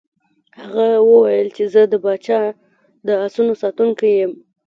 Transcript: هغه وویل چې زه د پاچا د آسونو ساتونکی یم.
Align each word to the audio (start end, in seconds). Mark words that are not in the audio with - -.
هغه 0.59 0.87
وویل 1.09 1.47
چې 1.55 1.63
زه 1.73 1.81
د 1.91 1.93
پاچا 2.03 2.41
د 3.07 3.09
آسونو 3.25 3.53
ساتونکی 3.61 4.09
یم. 4.19 4.31